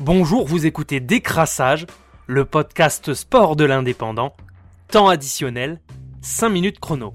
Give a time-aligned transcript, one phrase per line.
[0.00, 1.86] Bonjour, vous écoutez Décrassage,
[2.26, 4.34] le podcast sport de l'indépendant.
[4.88, 5.80] Temps additionnel,
[6.20, 7.14] 5 minutes chrono.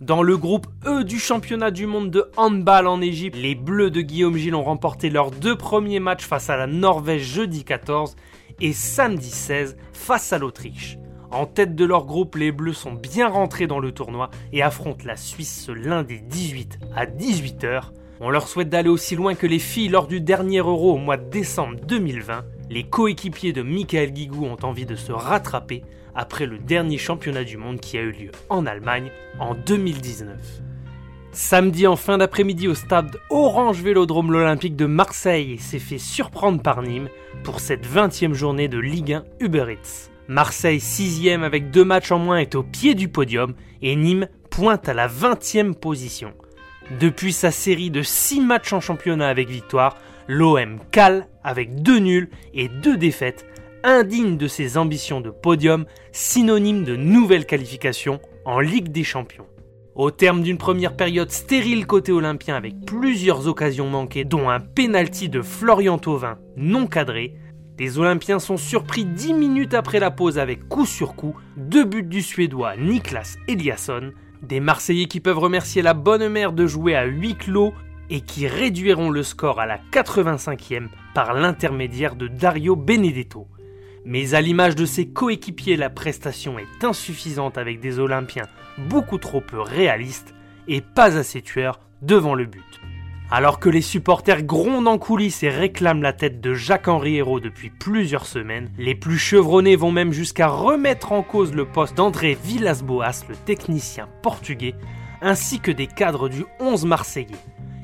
[0.00, 4.00] Dans le groupe E du championnat du monde de handball en Égypte, les Bleus de
[4.00, 8.16] Guillaume Gilles ont remporté leurs deux premiers matchs face à la Norvège jeudi 14
[8.60, 10.98] et samedi 16 face à l'Autriche.
[11.30, 15.04] En tête de leur groupe, les Bleus sont bien rentrés dans le tournoi et affrontent
[15.06, 17.92] la Suisse ce lundi 18 à 18h.
[18.20, 21.16] On leur souhaite d'aller aussi loin que les filles lors du dernier Euro au mois
[21.16, 22.44] de décembre 2020.
[22.68, 25.82] Les coéquipiers de Michael Guigou ont envie de se rattraper
[26.16, 30.36] après le dernier championnat du monde qui a eu lieu en Allemagne en 2019.
[31.30, 36.82] Samedi en fin d'après-midi au stade Orange Vélodrome l'Olympique de Marseille s'est fait surprendre par
[36.82, 37.08] Nîmes
[37.44, 40.10] pour cette 20e journée de Ligue 1 Uber Eats.
[40.26, 44.88] Marseille 6 avec deux matchs en moins est au pied du podium et Nîmes pointe
[44.88, 46.32] à la 20e position.
[46.90, 52.30] Depuis sa série de 6 matchs en championnat avec victoire, l'OM cale avec 2 nuls
[52.54, 53.44] et 2 défaites,
[53.84, 59.46] indigne de ses ambitions de podium, synonyme de nouvelle qualification en Ligue des Champions.
[59.96, 65.28] Au terme d'une première période stérile côté olympien avec plusieurs occasions manquées, dont un pénalty
[65.28, 67.34] de Florian Thauvin non cadré,
[67.78, 72.02] les Olympiens sont surpris 10 minutes après la pause avec coup sur coup, deux buts
[72.02, 77.04] du Suédois Niklas Eliasson, des Marseillais qui peuvent remercier la bonne mère de jouer à
[77.04, 77.74] huis clos
[78.10, 83.46] et qui réduiront le score à la 85e par l'intermédiaire de Dario Benedetto.
[84.04, 89.40] Mais à l'image de ses coéquipiers, la prestation est insuffisante avec des Olympiens beaucoup trop
[89.40, 90.34] peu réalistes
[90.66, 92.80] et pas assez tueurs devant le but.
[93.30, 97.68] Alors que les supporters grondent en coulisses et réclament la tête de Jacques-Henri Hérault depuis
[97.68, 103.26] plusieurs semaines, les plus chevronnés vont même jusqu'à remettre en cause le poste d'André Villas-Boas,
[103.28, 104.74] le technicien portugais,
[105.20, 107.36] ainsi que des cadres du 11 marseillais.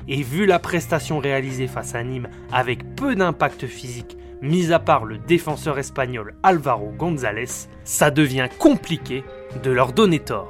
[0.07, 5.05] Et vu la prestation réalisée face à Nîmes avec peu d'impact physique, mis à part
[5.05, 9.23] le défenseur espagnol Alvaro González, ça devient compliqué
[9.63, 10.49] de leur donner tort.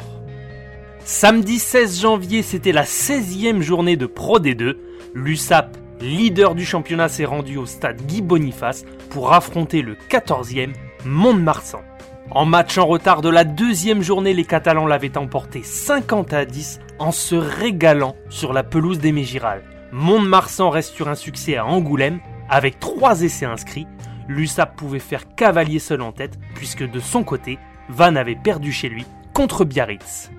[1.07, 4.75] Samedi 16 janvier, c'était la 16e journée de Pro D2.
[5.15, 10.73] L'USAP, leader du championnat, s'est rendu au stade Guy Boniface pour affronter le 14e
[11.05, 11.79] Mont-de-Marsan.
[12.31, 16.81] En match en retard de la deuxième journée, les Catalans l'avaient emporté 50 à 10
[16.99, 19.63] en se régalant sur la pelouse des Mégirales.
[19.93, 23.87] Mont-de-Marsan reste sur un succès à Angoulême avec 3 essais inscrits.
[24.27, 28.89] L'USAP pouvait faire cavalier seul en tête puisque de son côté, Van avait perdu chez
[28.89, 30.29] lui contre Biarritz.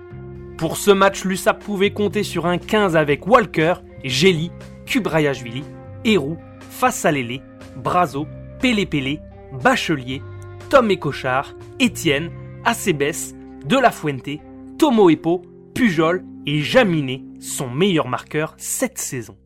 [0.58, 3.74] Pour ce match, l'USAP pouvait compter sur un 15 avec Walker,
[4.04, 4.50] Gély,
[4.86, 5.64] Kubrayashvili,
[6.04, 6.36] Héroux,
[6.70, 7.42] Fassalélé,
[7.76, 8.26] Brazo,
[8.60, 9.20] Pélé Pélé,
[9.62, 10.22] Bachelier,
[10.70, 12.30] Tom et Cochard, Étienne,
[12.64, 14.40] Acebes, De La Fuente,
[14.78, 15.42] Tomo Epo,
[15.74, 19.36] Pujol et Jaminet, son meilleur marqueur cette saison.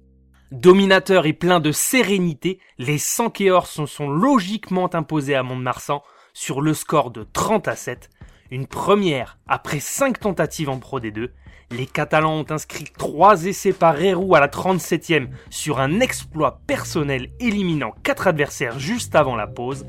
[0.52, 6.02] Dominateur et plein de sérénité, les Sankéors se sont logiquement imposés à Mont-de-Marsan
[6.32, 8.10] sur le score de 30 à 7
[8.50, 11.28] une première après 5 tentatives en Pro D2.
[11.72, 17.28] Les Catalans ont inscrit 3 essais par Héroux à la 37e sur un exploit personnel
[17.38, 19.86] éliminant 4 adversaires juste avant la pause.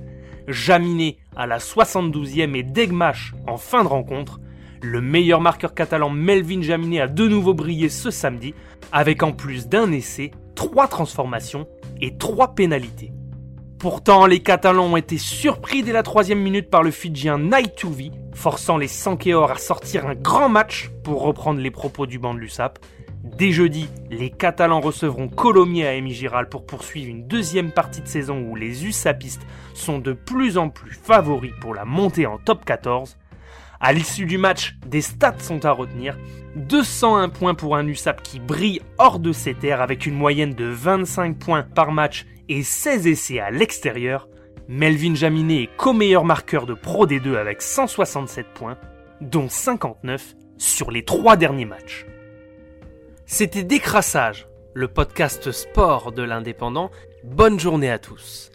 [0.47, 4.39] Jaminé à la 72e et Degmash en fin de rencontre.
[4.83, 8.53] Le meilleur marqueur catalan Melvin Jaminé a de nouveau brillé ce samedi
[8.91, 11.67] avec en plus d'un essai, 3 transformations
[11.99, 13.11] et 3 pénalités.
[13.81, 18.77] Pourtant, les Catalans ont été surpris dès la troisième minute par le Fidjien Naituvi, forçant
[18.77, 22.77] les Sankeor à sortir un grand match pour reprendre les propos du banc de l'USAP.
[23.23, 28.45] Dès jeudi, les Catalans recevront Colomiers à Emigiral pour poursuivre une deuxième partie de saison
[28.47, 33.17] où les USAPistes sont de plus en plus favoris pour la montée en top 14.
[33.83, 36.15] À l'issue du match, des stats sont à retenir.
[36.55, 40.65] 201 points pour un USAP qui brille hors de ses terres avec une moyenne de
[40.65, 44.27] 25 points par match et 16 essais à l'extérieur,
[44.67, 48.77] Melvin Jaminet est co-meilleur marqueur de Pro D2 avec 167 points,
[49.19, 52.05] dont 59 sur les trois derniers matchs.
[53.25, 56.91] C'était Décrassage, le podcast sport de l'indépendant.
[57.23, 58.51] Bonne journée à tous.